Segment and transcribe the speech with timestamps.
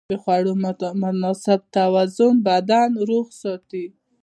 [0.09, 0.53] د خوړو
[1.03, 3.85] مناسب توازن بدن روغ ساتي.